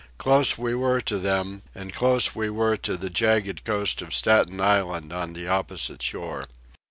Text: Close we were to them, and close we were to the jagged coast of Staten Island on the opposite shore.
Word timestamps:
Close 0.17 0.57
we 0.57 0.73
were 0.73 0.99
to 0.99 1.19
them, 1.19 1.61
and 1.75 1.93
close 1.93 2.33
we 2.33 2.49
were 2.49 2.75
to 2.75 2.97
the 2.97 3.07
jagged 3.11 3.63
coast 3.63 4.01
of 4.01 4.15
Staten 4.15 4.59
Island 4.59 5.13
on 5.13 5.33
the 5.33 5.47
opposite 5.47 6.01
shore. 6.01 6.47